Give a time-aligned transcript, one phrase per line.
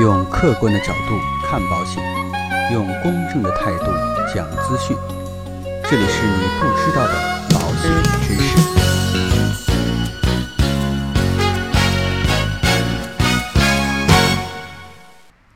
[0.00, 2.00] 用客观的角度看保险，
[2.72, 3.86] 用公正的态度
[4.32, 4.96] 讲资讯。
[5.90, 7.14] 这里是你不知道的
[7.50, 7.90] 保险
[8.22, 8.56] 知识。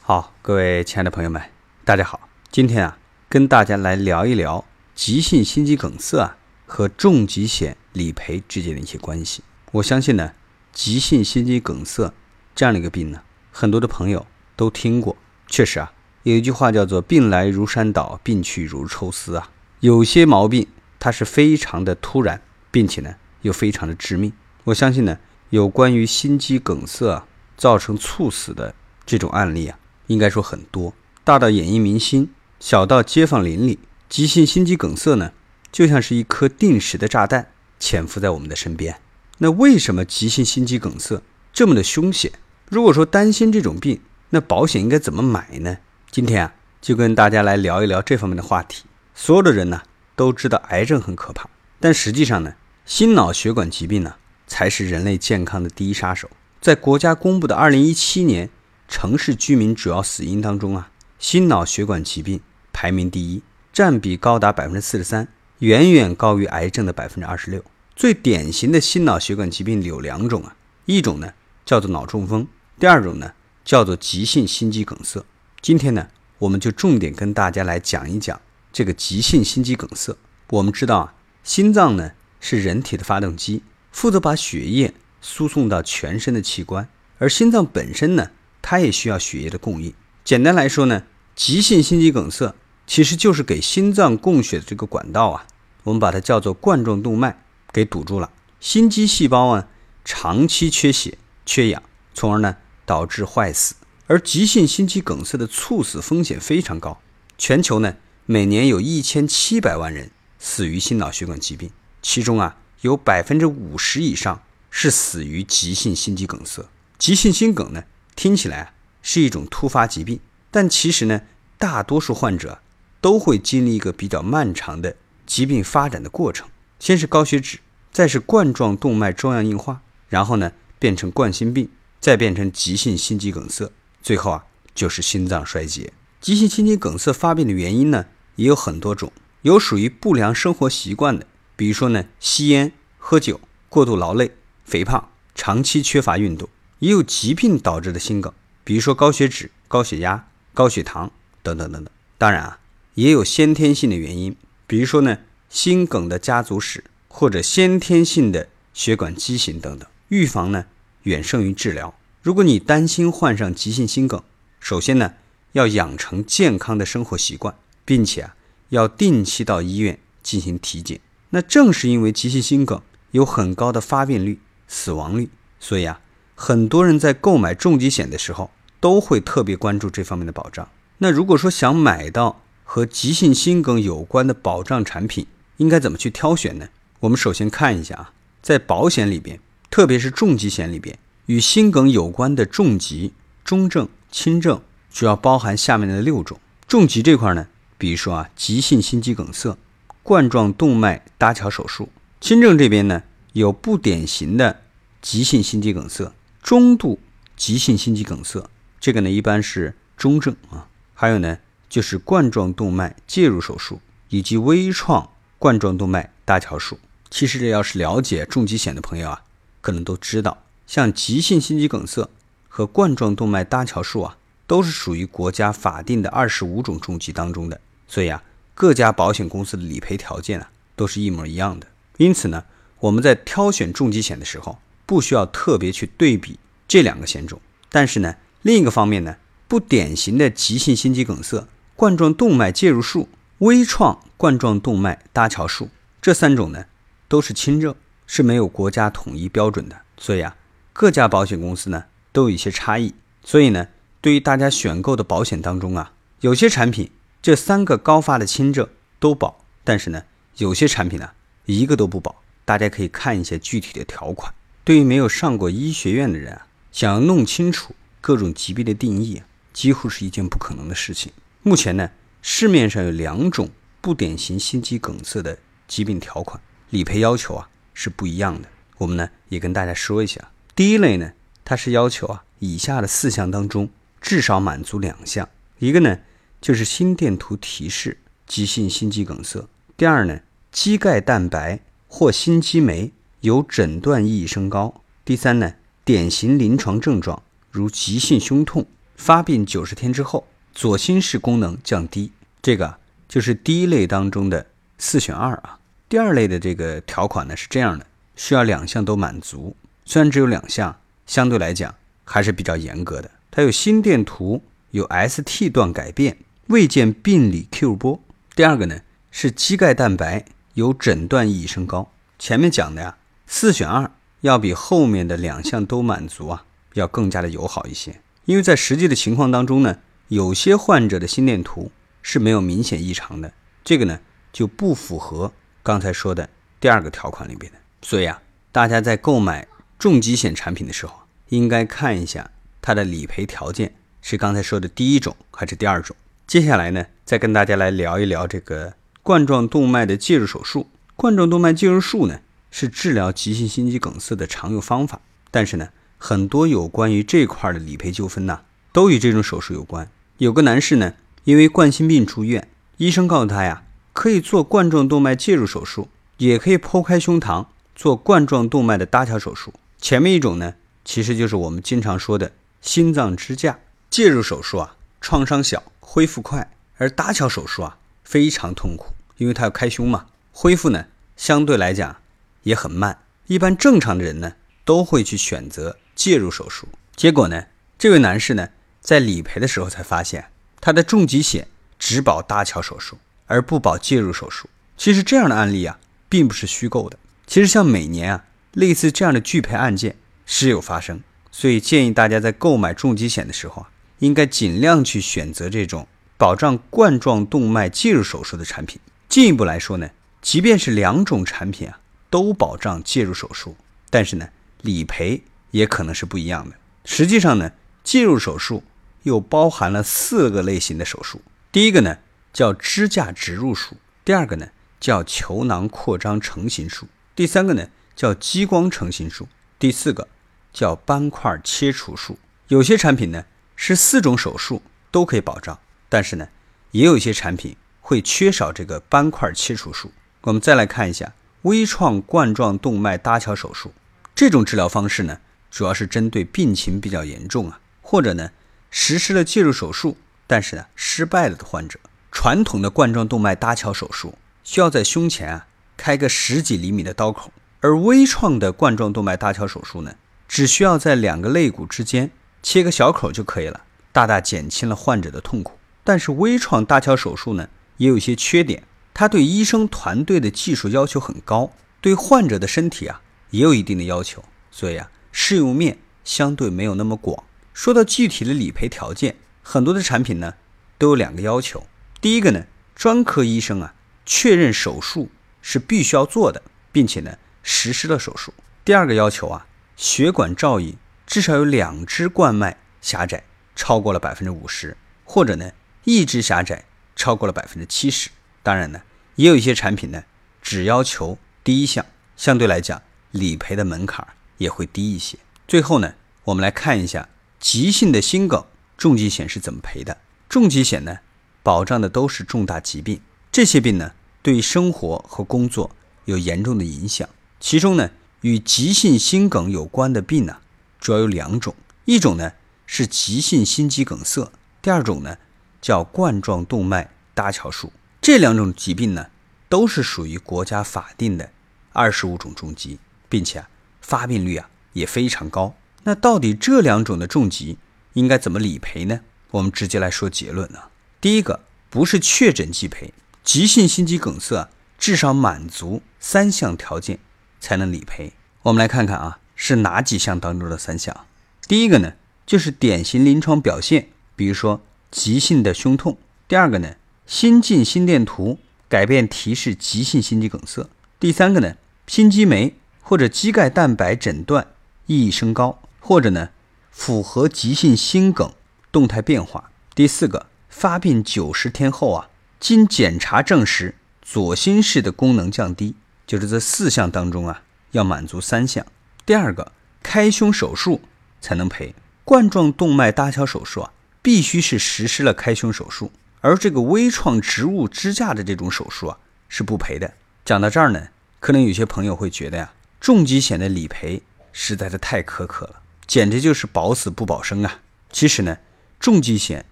[0.01, 1.41] 好，各位亲爱的朋友们，
[1.85, 2.29] 大家好。
[2.51, 2.99] 今天啊，
[3.29, 4.65] 跟大家来聊一聊
[4.97, 6.37] 急性心肌梗塞啊
[6.67, 9.45] 和重疾险理赔之间的一些关系。
[9.71, 10.33] 我相信呢，
[10.73, 12.13] 急性心肌梗塞
[12.57, 13.21] 这样的一个病呢，
[13.53, 14.27] 很多的朋友
[14.63, 15.17] 都听过。
[15.49, 19.51] 确实啊，有一句话叫做“病来如山倒，病去如抽丝”啊。
[19.81, 20.69] 有些毛病
[21.01, 22.41] 它是非常的突然，
[22.71, 24.33] 并且呢又非常的致命。
[24.63, 25.19] 我相信呢，
[25.51, 27.27] 有关于心肌梗塞啊
[27.57, 28.73] 造成猝死的
[29.05, 29.77] 这种案例啊，
[30.07, 35.33] 应该说很多，大到演艺明星，小到街坊邻里，急性心肌梗塞呢，
[35.73, 37.49] 就像是一颗定时的炸弹
[37.81, 39.01] 潜伏在我们的身边。
[39.39, 41.21] 那为什么急性心肌梗塞
[41.53, 42.31] 这么的凶险？
[42.71, 44.01] 如果说担心这种病，
[44.35, 45.77] 那保险应该怎么买呢？
[46.11, 48.85] 今天啊，就跟大家来聊一聊这方面的话题。
[49.15, 49.83] 所有的人呢
[50.17, 52.55] 都知道癌症很可怕，但实际上呢，
[52.87, 54.15] 心脑血管疾病呢
[54.47, 56.31] 才是人类健康的第一杀手。
[56.63, 58.49] 在国家公布的2017年
[58.89, 62.41] 城市居民主要死因当中啊，心脑血管疾病
[62.73, 67.63] 排名第一，占比高达百分之四十三，远远高于癌症的百分之二十六。
[67.95, 71.35] 最典型的心脑血管疾病有两种啊，一种呢
[71.67, 72.47] 叫做脑中风，
[72.79, 73.33] 第二种呢
[73.65, 75.25] 叫做急性心肌梗塞。
[75.61, 78.41] 今天呢，我们就重点跟大家来讲一讲
[78.73, 80.17] 这个急性心肌梗塞。
[80.51, 89.95] 我们知道啊，心脏呢是人体的发动机，负责把血液输送到全身的器官，而心脏本身呢，它也需要血液的供应。
[90.25, 92.55] 简单来说呢，急性心肌梗塞
[92.87, 95.47] 其实就是给心脏供血的这个管道啊，
[95.85, 97.39] 我们把它叫做冠状动脉。
[97.73, 99.67] 给堵住了，心肌细胞啊
[100.05, 103.75] 长期缺血缺氧，从而呢导致坏死。
[104.07, 107.01] 而急性心肌梗塞的猝死风险非常高，
[107.39, 111.71] 全球呢每年有一千七百万人死于心脑血管疾病，
[112.03, 116.69] 其中啊有百分之五十以上是死于急性心肌梗塞。
[116.99, 117.85] 急性心梗呢
[118.15, 120.21] 听起来啊是一种突发疾病，
[120.51, 121.23] 但其实呢
[121.57, 122.61] 大多数患者
[123.01, 126.49] 都会经历一个比较漫长的疾病发展的过程。
[126.79, 127.61] 先是高血脂，
[127.93, 131.71] 再是冠状动脉粥样硬化，然后呢变成冠心病，
[132.03, 133.73] 再变成急性心肌梗塞，
[134.03, 135.95] 最后啊就是心脏衰竭。
[136.21, 138.05] 急性心肌梗塞发病的原因呢
[138.37, 139.11] 也有很多种，
[139.41, 141.27] 有属于不良生活习惯的，
[141.57, 143.41] 比如说呢吸烟、喝酒、
[143.71, 144.33] 过度劳累、
[144.67, 146.49] 肥胖、长期缺乏运动；
[146.81, 148.31] 也有疾病导致的心梗，
[148.65, 151.11] 比如说高血脂、高血压、高血糖
[151.43, 151.91] 等等等等。
[152.19, 152.59] 当然啊，
[152.97, 154.37] 也有先天性的原因，
[154.67, 155.19] 比如说呢。
[155.53, 160.65] 心梗的家族史或者先天性的血管畸形等等，预防呢
[161.05, 161.95] 远胜于治疗。
[162.23, 164.23] 如果你担心患上急性心梗，
[164.61, 165.15] 首先呢
[165.53, 167.55] 要养成健康的生活习惯，
[167.85, 168.37] 并且啊
[168.69, 171.01] 要定期到医院进行体检。
[171.31, 172.81] 那正是因为急性心梗
[173.11, 175.29] 有很高的发病率、死亡率，
[175.59, 176.01] 所以啊
[176.35, 180.69] 很多人在购买重疾险的时候都会特别关注这方面的保障。
[180.99, 185.27] 那如果说想买到和急性心梗有关的保障产品，
[185.57, 186.69] 应该怎么去挑选呢？
[187.01, 189.41] 我们首先看一下啊，在保险里边，
[189.73, 194.61] 特别是重疾险里边，与心梗有关的重疾、中症、轻症，
[194.93, 196.39] 主要包含下面的六种。
[196.69, 197.47] 重疾这块呢，
[197.79, 199.57] 比如说啊，急性心肌梗塞、
[200.03, 201.87] 冠状动脉搭桥手术；
[202.21, 204.61] 轻症这边呢，有不典型的
[205.01, 206.13] 急性心肌梗塞、
[206.43, 207.01] 中度
[207.35, 208.47] 急性心肌梗塞，
[208.79, 211.39] 这个呢一般是中症啊；还有呢，
[211.71, 213.81] 就是冠状动脉介入手术
[214.11, 215.09] 以及微创。
[215.39, 216.79] 冠状动脉搭桥术，
[217.11, 219.25] 其实这要是了解重疾险的朋友啊，
[219.63, 222.07] 可能都知道，像急性心肌梗塞
[222.47, 227.59] 和冠状动脉搭桥术啊，都是属于国家法定的二十五种重疾当中的，
[227.89, 228.23] 所以啊，
[228.55, 231.67] 各家保险公司的理赔条件啊，都是一模一样的。
[231.97, 232.45] 因此呢，
[232.81, 237.41] 我们在挑选重疾险的时候，不需要特别去对比这两个险种。
[237.71, 239.17] 但是呢，另一个方面呢，
[239.49, 243.09] 不典型的急性心肌梗塞、冠状动脉介入术。
[243.39, 245.69] 微创冠状动脉搭桥术
[246.01, 246.67] 这三种呢，
[247.09, 247.75] 都是轻症，
[248.15, 250.37] 是没有国家统一标准的，所以啊，
[250.75, 252.95] 各家保险公司呢都有一些差异。
[253.25, 253.69] 所以呢，
[254.03, 256.91] 对于大家选购的保险当中啊，有些产品
[257.23, 258.69] 这三个高发的轻症
[259.01, 260.03] 都保，但是呢，
[260.37, 261.13] 有些产品呢
[261.47, 262.23] 一个都不保。
[262.45, 264.35] 大家可以看一下具体的条款。
[264.63, 269.23] 对于没有上过医学院的人啊，想要弄清楚各种疾病的定义，
[269.55, 271.11] 几乎是一件不可能的事情。
[271.43, 271.91] 目前呢。
[272.25, 273.51] 市面上有两种
[273.81, 275.37] 不典型心肌梗塞的
[275.67, 278.49] 疾病条款，理赔要求啊是不一样的。
[278.79, 281.13] 我们呢也跟大家说一下，第一类呢，
[281.45, 283.71] 它是要求啊以下的四项当中
[284.01, 285.29] 至少满足两项，
[285.59, 285.99] 一个呢
[286.41, 289.47] 就是心电图提示急性心肌梗塞；
[289.77, 290.21] 第二呢，
[290.51, 292.91] 肌钙蛋白或心肌酶
[293.21, 295.55] 有诊断意义升高；第三呢，
[295.85, 298.67] 典型临床症状如急性胸痛，
[298.97, 302.11] 发病九十天之后左心室功能降低，
[302.43, 302.79] 这个
[303.09, 304.47] 就是第一类当中的
[304.79, 305.61] 四选二啊。
[305.93, 307.85] 第二类的这个条款呢是这样的，
[308.17, 309.55] 需要两项都满足，
[309.85, 313.11] 虽然只有两项，相对来讲还是比较严格的。
[313.31, 316.17] 它有心电图有 ST 段改变，
[316.47, 318.01] 未见病理 Q 波。
[318.35, 318.81] 第二个呢
[319.11, 320.25] 是肌钙蛋白
[320.55, 321.93] 有诊断意义升高。
[322.19, 322.97] 前面讲的呀，
[323.27, 323.91] 四选二
[324.23, 328.01] 要比后面的两项都满足啊，要更加的友好一些。
[328.25, 329.77] 因为在实际的情况当中呢，
[330.09, 334.01] 有些患者的心电图是没有明显异常的，这个呢
[334.33, 336.29] 就不符合刚才说的
[336.61, 337.59] 第二个条款里边的。
[337.83, 338.21] 所以啊，
[338.51, 339.47] 大家在购买
[339.79, 342.31] 重疾险产品的时候，应该看一下。
[342.65, 345.97] 它的理赔条件是刚才说的第一种还是第二种？
[346.29, 350.69] 接下来呢，再跟大家来聊一聊这个冠状动脉的介入手术。
[350.95, 352.21] 冠状动脉介入术呢，
[352.53, 355.01] 是治疗急性心肌梗塞的常用方法。
[355.33, 358.43] 但是呢，很多有关于这块的理赔纠纷呐，
[358.73, 359.91] 都与这种手术有关。
[360.19, 360.95] 有个男士呢，
[361.25, 369.55] 因为冠心病住院，医生告诉他呀，可以做冠状动脉介入手术，也可以剖开胸膛做冠状动脉的搭桥手术。
[369.79, 370.55] 前面一种呢，
[370.85, 372.33] 其实就是我们经常说的。
[372.61, 373.59] 心脏支架
[373.91, 376.47] 介入手术啊，创伤小，恢复快；
[376.77, 380.87] 而搭桥手术啊，非常痛苦，因为它要开胸嘛，恢复呢
[381.17, 381.97] 相对来讲
[382.45, 383.01] 也很慢。
[383.27, 384.35] 一般正常的人呢，
[384.65, 386.69] 都会去选择介入手术。
[386.95, 387.47] 结果呢，
[387.77, 388.51] 这位男士呢，
[388.81, 390.27] 在理赔的时候才发现，
[390.61, 391.49] 他的重疾险
[391.81, 392.97] 只保搭桥手术，
[393.27, 394.49] 而不保介入手术。
[394.77, 395.79] 其实这样的案例啊，
[396.09, 396.99] 并不是虚构的。
[397.27, 399.97] 其实像每年啊，类似这样的拒赔案件
[400.27, 401.01] 时有发生。
[401.31, 403.71] 所以建议大家在购买重疾险的时候啊，
[404.01, 405.87] 应该尽量去选择这种
[406.19, 408.79] 保障冠状动脉介入手术的产品。
[409.09, 409.89] 进一步来说呢，
[410.21, 411.81] 即便是两种产品啊
[412.11, 413.57] 都保障介入手术，
[413.89, 414.29] 但是呢
[414.61, 415.23] 理赔
[415.53, 416.57] 也可能是不一样的。
[416.85, 417.53] 实际上呢，
[417.83, 418.63] 介入手术
[419.05, 421.23] 又包含了四个类型的手术。
[421.51, 421.97] 第一个呢
[422.33, 424.49] 叫支架植入术，第二个呢
[424.81, 430.09] 叫球囊扩张成形术，第三个呢叫激光成形术，第四个。
[430.53, 432.19] 叫斑块切除术，
[432.49, 433.25] 有些产品呢
[433.57, 435.59] 是四种手术都可以保障，
[435.89, 436.29] 但是呢，
[436.73, 439.93] 也有一些产品会缺少这个斑块切除术。
[440.21, 441.15] 我们再来看一下
[441.45, 443.73] 微创冠状动脉搭桥手术，
[444.15, 445.21] 这种治疗方式呢，
[445.51, 448.31] 主要是针对病情比较严重啊，或者呢
[448.71, 449.97] 实施了介入手术，
[450.27, 451.81] 但是呢失败了的患者。
[452.13, 454.15] 传统的冠状动脉搭桥手术
[454.45, 459.95] 需要在胸前啊开个十几厘米的刀口，而微创的冠状动脉搭桥手术呢。
[460.29, 462.11] 只需要在两个肋骨之间
[462.43, 463.63] 切个小口就可以了，
[463.93, 465.59] 大大减轻了患者的痛苦。
[465.85, 468.63] 但是微创搭桥手术呢，也有一些缺点，
[468.95, 477.25] 它对医生团队的技术要求很高，对患者的身体啊也有一定的要求，所以啊适用面相对没有那么广。
[477.53, 480.35] 说到具体的理赔条件，很多的产品呢
[480.79, 481.67] 都有两个要求。
[482.03, 485.09] 第一个呢，专科医生啊确认手术
[485.41, 488.35] 是必须要做的，并且呢实施了手术。
[488.65, 489.47] 第二个要求啊。
[489.75, 490.77] 血管照影
[491.07, 493.25] 至少有两支冠脉狭窄
[493.57, 495.51] 超过了百分之五十，或者呢
[495.85, 498.11] 一支狭窄超过了百分之七十。
[498.43, 498.83] 当然呢，
[499.17, 500.05] 也有一些产品呢
[500.41, 504.07] 只要求第一项，相对来讲理赔的门槛
[504.37, 505.19] 也会低一些。
[505.49, 505.95] 最后呢，
[506.25, 507.09] 我们来看一下
[507.41, 508.45] 急性的心梗
[508.77, 509.99] 重疾险是怎么赔的。
[510.29, 510.99] 重疾险呢
[511.43, 515.71] 保障的都是重大疾病，这些病呢对生活和工作
[516.05, 517.09] 有严重的影响，
[517.41, 517.91] 其中呢。
[518.23, 520.37] 与急性心梗有关的病呢，
[520.79, 521.57] 主要有两种，
[521.87, 522.35] 一种呢
[522.67, 524.31] 是急性心肌梗塞，
[524.63, 525.19] 第二种呢
[525.61, 527.73] 叫冠状动脉搭桥术。
[528.01, 529.09] 这两种疾病呢
[529.49, 531.33] 都是属于国家法定的
[531.73, 533.49] 二十五种重疾，并且啊
[533.81, 535.57] 发病率啊也非常高。
[535.83, 537.59] 那到底这两种的重疾
[537.95, 539.01] 应该怎么理赔呢？
[539.33, 540.71] 我们直接来说结论啊。
[541.03, 546.99] 第一个不是确诊即赔，急性心肌梗塞至少满足三项条件。
[547.43, 548.13] 才能理赔。
[548.43, 551.05] 我们来看看啊，是哪几项当中的三项？
[551.49, 551.95] 第一个呢，
[552.25, 555.97] 就是典型临床表现，比如说急性的胸痛；
[556.29, 560.69] 第二个呢，心镜心电图改变提示急性心肌梗塞；
[561.01, 561.57] 第三个呢，
[561.89, 564.47] 心肌酶或者肌钙蛋白诊断
[564.87, 566.31] 意义升高，或者呢，
[566.71, 568.33] 符合急性心梗
[568.71, 575.75] 动态变化；第四个，发病九十天后啊，经检查证实左心室的功能降低。
[576.07, 578.65] 就是这四项当中啊，要满足三项。
[579.07, 579.51] 第二个，
[579.83, 580.83] 开胸手术
[581.23, 581.75] 才能赔。
[582.05, 585.91] 冠状动脉搭桥手术啊，必须是实施了开胸手术，
[586.21, 588.99] 而这个微创植物支架的这种手术啊
[589.31, 589.95] 是不赔的。
[590.25, 597.61] 讲到这儿呢，可能有些朋友会觉得呀，重疾险的理赔实在是太苛刻了，简直就是保死不保生啊。
[597.91, 598.37] 其实呢，
[598.79, 599.47] 重疾险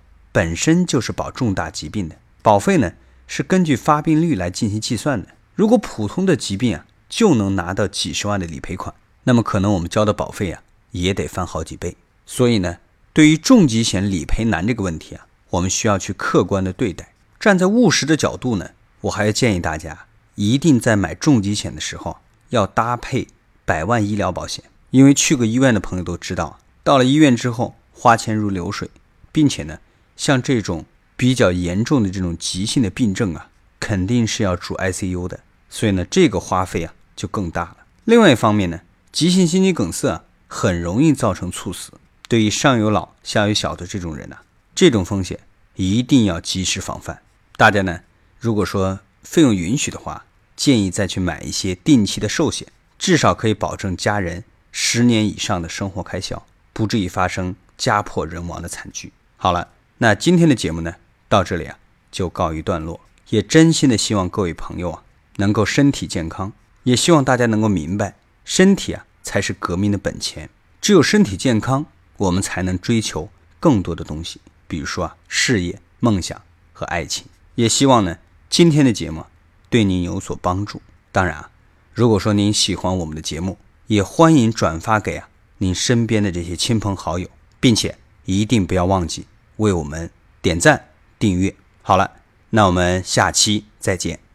[0.33, 2.93] 本身就是保重大疾病的，保费呢
[3.27, 5.29] 是根据发病率来进行计算的。
[5.55, 8.95] 如果普通的疾病啊就能拿到几十万的理赔款，
[9.25, 11.97] 那么可能我们交的保费啊也得翻好几倍。
[12.25, 12.79] 所以呢。
[13.13, 17.13] 对于重疾险理赔难这个问题啊，我们需要去客观的对待。
[17.41, 18.71] 站在务实的角度呢，
[19.01, 20.07] 我还要建议大家，
[20.37, 22.19] 一定在买重疾险的时候
[22.51, 23.27] 要搭配
[23.65, 24.65] 百万医疗保险。
[24.91, 28.89] 因为去过医院的朋友都知道，到了医院之后花钱如流水，
[29.33, 29.81] 并且呢，
[30.21, 30.85] 像这种
[31.17, 33.49] 比较严重的这种急性的病症啊，
[33.81, 37.79] 肯定是要住 ICU 的，所以呢，这个花费啊就更大了。
[38.05, 41.93] 另外一方面呢，急性心肌梗塞啊，很容易造成猝死。
[42.29, 44.37] 对于上有老下有小的这种人呢，
[44.75, 45.41] 这种风险
[45.77, 47.23] 一定要及时防范。
[47.57, 48.01] 大家呢，
[48.39, 59.15] 如果说费用允许的话，建议再去买一些定期的寿险，至少可以保证家人十年以上的生活开销，不至于发生家破人亡的惨剧。
[59.39, 59.69] 好了，
[60.03, 60.95] 那今天的节目呢，
[61.29, 61.79] 到这里啊
[62.11, 63.01] 就告一段落。
[63.29, 65.03] 也真心的希望各位朋友啊
[65.37, 66.55] 能够身体健康，
[66.85, 70.49] 也希望大家能够明白，身体啊才是革命的本钱，
[70.81, 71.85] 只有身体健康。
[72.17, 73.29] 我们才能追求
[73.59, 76.41] 更多的东西，比如说啊，事业、梦想
[76.73, 77.27] 和爱情。
[77.57, 78.17] 也希望呢，
[78.49, 79.27] 今天的节目
[79.69, 80.81] 对您有所帮助。
[81.13, 81.51] 当然啊，
[81.93, 85.29] 如果说您喜欢我们的节目，也欢迎转发给啊
[85.59, 87.29] 您身边的这些亲朋好友，
[87.61, 89.27] 并且一定不要忘记
[89.61, 90.11] 为我们
[90.43, 90.89] 点赞、
[91.19, 91.55] 订阅。
[91.83, 92.13] 好了，
[92.51, 94.30] 那我们下期再见。